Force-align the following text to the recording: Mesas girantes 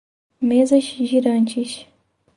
Mesas 0.41 0.83
girantes 0.83 1.85